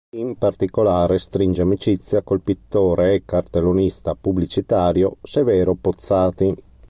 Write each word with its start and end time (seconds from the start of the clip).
In 0.15 0.35
particolare 0.37 1.19
stringe 1.19 1.61
amicizia 1.61 2.23
col 2.23 2.39
pittore 2.41 3.13
e 3.13 3.23
cartellonista 3.23 4.15
pubblicitario 4.15 5.17
Severo 5.21 5.75
Pozzati. 5.75 6.55